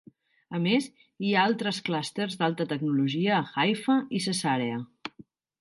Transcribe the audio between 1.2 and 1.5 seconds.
hi ha